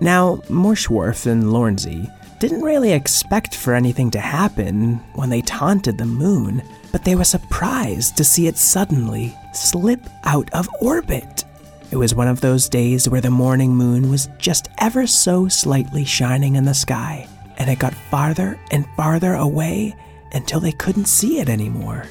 Now, 0.00 0.36
Morschwarth 0.48 1.26
and 1.26 1.44
Lornsey 1.44 2.10
didn't 2.38 2.62
really 2.62 2.92
expect 2.92 3.54
for 3.54 3.74
anything 3.74 4.10
to 4.10 4.20
happen 4.20 4.96
when 5.14 5.30
they 5.30 5.40
taunted 5.40 5.96
the 5.96 6.04
moon, 6.04 6.62
but 6.92 7.02
they 7.04 7.16
were 7.16 7.24
surprised 7.24 8.16
to 8.16 8.24
see 8.24 8.46
it 8.46 8.58
suddenly 8.58 9.34
slip 9.54 10.00
out 10.24 10.52
of 10.52 10.68
orbit. 10.80 11.44
It 11.90 11.96
was 11.96 12.14
one 12.14 12.28
of 12.28 12.40
those 12.40 12.68
days 12.68 13.08
where 13.08 13.20
the 13.22 13.30
morning 13.30 13.70
moon 13.74 14.10
was 14.10 14.28
just 14.38 14.68
ever 14.78 15.06
so 15.06 15.48
slightly 15.48 16.04
shining 16.04 16.56
in 16.56 16.64
the 16.64 16.74
sky, 16.74 17.26
and 17.56 17.70
it 17.70 17.78
got 17.78 17.94
farther 17.94 18.58
and 18.70 18.86
farther 18.96 19.34
away 19.34 19.96
until 20.32 20.60
they 20.60 20.72
couldn't 20.72 21.06
see 21.06 21.38
it 21.38 21.48
anymore. 21.48 22.04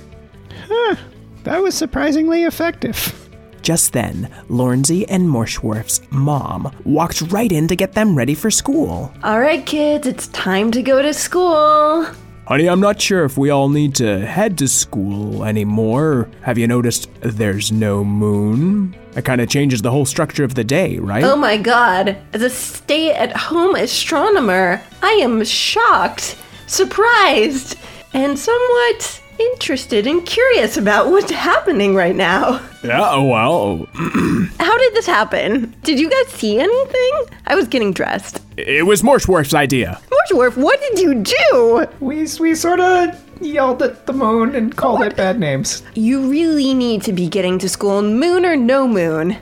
Huh, 0.67 0.95
That 1.43 1.61
was 1.61 1.75
surprisingly 1.75 2.45
effective. 2.45 3.24
Just 3.65 3.93
then, 3.93 4.29
Lornsey 4.47 5.05
and 5.09 5.27
Morschwarth's 5.27 5.99
mom 6.11 6.71
walked 6.83 7.21
right 7.31 7.51
in 7.51 7.67
to 7.67 7.75
get 7.75 7.93
them 7.93 8.15
ready 8.15 8.35
for 8.35 8.51
school. 8.51 9.11
All 9.23 9.39
right, 9.39 9.65
kids, 9.65 10.05
it's 10.05 10.27
time 10.27 10.69
to 10.69 10.83
go 10.83 11.01
to 11.01 11.11
school. 11.15 12.05
Honey, 12.47 12.69
I'm 12.69 12.79
not 12.79 13.01
sure 13.01 13.25
if 13.25 13.39
we 13.39 13.49
all 13.49 13.67
need 13.69 13.95
to 13.95 14.23
head 14.23 14.59
to 14.59 14.67
school 14.67 15.43
anymore. 15.43 16.29
Have 16.43 16.59
you 16.59 16.67
noticed 16.67 17.09
there's 17.21 17.71
no 17.71 18.03
moon? 18.03 18.95
It 19.15 19.25
kind 19.25 19.41
of 19.41 19.49
changes 19.49 19.81
the 19.81 19.89
whole 19.89 20.05
structure 20.05 20.43
of 20.43 20.53
the 20.53 20.63
day, 20.63 20.99
right? 20.99 21.23
Oh 21.23 21.35
my 21.35 21.57
god, 21.57 22.17
as 22.33 22.43
a 22.43 22.51
stay 22.51 23.13
at 23.15 23.35
home 23.35 23.73
astronomer, 23.73 24.79
I 25.01 25.13
am 25.13 25.43
shocked, 25.43 26.37
surprised, 26.67 27.79
and 28.13 28.37
somewhat 28.37 29.23
interested 29.39 30.07
and 30.07 30.25
curious 30.25 30.77
about 30.77 31.07
what's 31.09 31.31
happening 31.31 31.95
right 31.95 32.15
now. 32.15 32.61
yeah, 32.83 33.01
oh, 33.11 33.23
well, 33.23 33.87
How 34.59 34.77
did 34.77 34.93
this 34.93 35.05
happen? 35.05 35.75
Did 35.83 35.99
you 35.99 36.09
guys 36.09 36.27
see 36.33 36.59
anything? 36.59 37.11
I 37.47 37.55
was 37.55 37.67
getting 37.67 37.93
dressed. 37.93 38.41
it 38.57 38.85
was 38.85 39.01
Morschwarth's 39.01 39.53
idea. 39.53 39.99
Morschwarth, 40.09 40.57
what 40.57 40.79
did 40.81 40.99
you 40.99 41.23
do? 41.23 41.87
We, 41.99 42.27
we 42.39 42.55
sort 42.55 42.79
of 42.79 43.09
yelled 43.41 43.81
at 43.81 44.05
the 44.05 44.13
moon 44.13 44.55
and 44.55 44.75
called 44.75 45.01
it 45.01 45.15
bad 45.15 45.39
names. 45.39 45.83
You 45.95 46.29
really 46.29 46.73
need 46.73 47.01
to 47.03 47.13
be 47.13 47.27
getting 47.27 47.59
to 47.59 47.69
school, 47.69 48.01
moon 48.01 48.45
or 48.45 48.55
no 48.55 48.87
moon. 48.87 49.37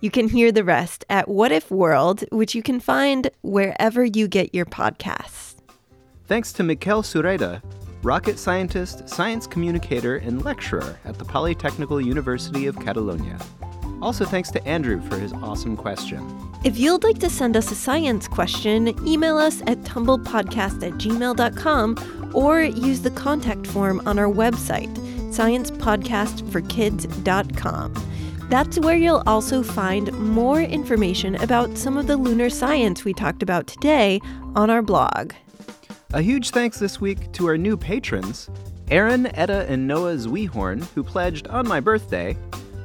You 0.00 0.10
can 0.10 0.28
hear 0.28 0.52
the 0.52 0.64
rest 0.64 1.04
at 1.08 1.28
What 1.28 1.50
If 1.50 1.70
World, 1.70 2.24
which 2.30 2.54
you 2.54 2.62
can 2.62 2.78
find 2.78 3.30
wherever 3.42 4.04
you 4.04 4.28
get 4.28 4.54
your 4.54 4.66
podcasts. 4.66 5.53
Thanks 6.26 6.54
to 6.54 6.62
Miquel 6.62 7.02
Sureda, 7.02 7.60
rocket 8.02 8.38
scientist, 8.38 9.06
science 9.08 9.46
communicator, 9.46 10.16
and 10.16 10.42
lecturer 10.42 10.98
at 11.04 11.18
the 11.18 11.24
Polytechnical 11.24 12.02
University 12.02 12.66
of 12.66 12.80
Catalonia. 12.80 13.38
Also, 14.00 14.24
thanks 14.24 14.50
to 14.52 14.66
Andrew 14.66 15.02
for 15.08 15.18
his 15.18 15.34
awesome 15.34 15.76
question. 15.76 16.26
If 16.64 16.78
you'd 16.78 17.04
like 17.04 17.18
to 17.18 17.28
send 17.28 17.58
us 17.58 17.70
a 17.70 17.74
science 17.74 18.26
question, 18.26 18.88
email 19.06 19.36
us 19.36 19.60
at 19.66 19.82
tumblepodcast 19.82 20.82
at 20.82 20.94
gmail.com 20.94 22.30
or 22.34 22.62
use 22.62 23.02
the 23.02 23.10
contact 23.10 23.66
form 23.66 24.00
on 24.06 24.18
our 24.18 24.32
website, 24.32 24.94
sciencepodcastforkids.com. 25.28 27.94
That's 28.48 28.78
where 28.78 28.96
you'll 28.96 29.22
also 29.26 29.62
find 29.62 30.10
more 30.12 30.62
information 30.62 31.34
about 31.36 31.76
some 31.76 31.98
of 31.98 32.06
the 32.06 32.16
lunar 32.16 32.48
science 32.48 33.04
we 33.04 33.12
talked 33.12 33.42
about 33.42 33.66
today 33.66 34.22
on 34.54 34.70
our 34.70 34.80
blog. 34.80 35.34
A 36.14 36.22
huge 36.22 36.50
thanks 36.50 36.78
this 36.78 37.00
week 37.00 37.32
to 37.32 37.48
our 37.48 37.58
new 37.58 37.76
patrons 37.76 38.48
Aaron, 38.88 39.26
Etta, 39.34 39.66
and 39.68 39.84
Noah 39.84 40.14
Zwehorn, 40.14 40.84
who 40.94 41.02
pledged 41.02 41.48
on 41.48 41.66
my 41.66 41.80
birthday, 41.80 42.36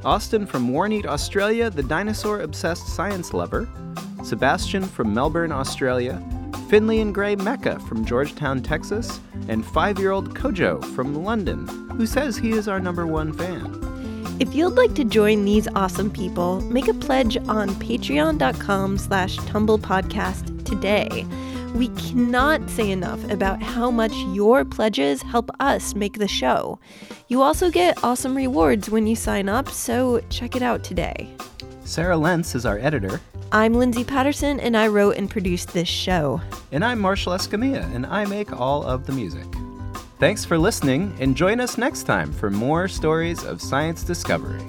Austin 0.03 0.47
from 0.47 0.71
Warneet, 0.71 1.05
Australia, 1.05 1.69
the 1.69 1.83
dinosaur 1.83 2.41
obsessed 2.41 2.87
science 2.87 3.31
lover, 3.31 3.69
Sebastian 4.23 4.83
from 4.83 5.13
Melbourne, 5.13 5.51
Australia, 5.51 6.19
Finley 6.71 7.01
and 7.01 7.13
Gray 7.13 7.35
Mecca 7.35 7.79
from 7.81 8.03
Georgetown, 8.03 8.63
Texas, 8.63 9.19
and 9.47 9.63
five 9.63 9.99
year 9.99 10.09
old 10.09 10.33
Kojo 10.33 10.83
from 10.95 11.23
London, 11.23 11.67
who 11.89 12.07
says 12.07 12.35
he 12.35 12.53
is 12.53 12.67
our 12.67 12.79
number 12.79 13.05
one 13.05 13.31
fan. 13.31 13.77
If 14.39 14.55
you'd 14.55 14.69
like 14.69 14.95
to 14.95 15.03
join 15.03 15.45
these 15.45 15.67
awesome 15.75 16.09
people, 16.09 16.61
make 16.61 16.87
a 16.87 16.95
pledge 16.95 17.37
on 17.37 17.69
patreon.com 17.75 18.97
slash 18.97 19.37
tumblepodcast 19.37 20.65
today. 20.65 21.27
We 21.75 21.89
cannot 21.89 22.69
say 22.69 22.89
enough 22.91 23.23
about 23.29 23.61
how 23.61 23.91
much 23.91 24.13
your 24.33 24.65
pledges 24.65 25.21
help 25.21 25.49
us 25.59 25.95
make 25.95 26.17
the 26.17 26.27
show. 26.27 26.79
You 27.27 27.41
also 27.41 27.69
get 27.69 28.03
awesome 28.03 28.35
rewards 28.35 28.89
when 28.89 29.07
you 29.07 29.15
sign 29.15 29.49
up, 29.49 29.69
so 29.69 30.21
check 30.29 30.55
it 30.55 30.61
out 30.61 30.83
today. 30.83 31.29
Sarah 31.85 32.17
Lentz 32.17 32.55
is 32.55 32.65
our 32.65 32.77
editor, 32.79 33.21
I'm 33.51 33.73
Lindsay 33.73 34.03
Patterson, 34.03 34.59
and 34.59 34.77
I 34.77 34.87
wrote 34.87 35.15
and 35.15 35.27
produced 35.27 35.73
this 35.73 35.87
show. 35.87 36.39
and 36.71 36.85
I'm 36.85 36.99
Marshall 36.99 37.33
Escamilla, 37.33 37.83
and 37.95 38.05
I 38.05 38.25
make 38.25 38.51
all 38.53 38.83
of 38.83 39.07
the 39.07 39.11
music. 39.11 39.45
Thanks 40.19 40.45
for 40.45 40.57
listening, 40.59 41.15
and 41.19 41.35
join 41.35 41.59
us 41.59 41.77
next 41.77 42.03
time 42.03 42.31
for 42.31 42.51
more 42.51 42.87
stories 42.87 43.43
of 43.43 43.59
science 43.59 44.03
discovery. 44.03 44.61